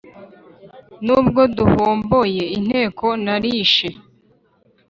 [1.05, 3.89] n'ubwo duhomboye inteko nalishe.